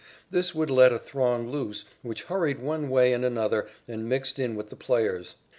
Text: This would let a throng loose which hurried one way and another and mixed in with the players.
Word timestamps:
This 0.31 0.55
would 0.55 0.71
let 0.71 0.91
a 0.91 0.97
throng 0.97 1.51
loose 1.51 1.85
which 2.01 2.23
hurried 2.23 2.57
one 2.57 2.89
way 2.89 3.13
and 3.13 3.23
another 3.23 3.67
and 3.87 4.09
mixed 4.09 4.39
in 4.39 4.55
with 4.55 4.71
the 4.71 4.75
players. 4.75 5.35